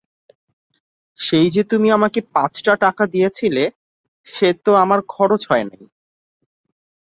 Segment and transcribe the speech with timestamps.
[1.19, 3.63] সেই যে তুমি আমাকে পাঁচটা টাকা দিয়াছিলে,
[4.27, 5.83] সে তো আমার খরচ হয় নাই।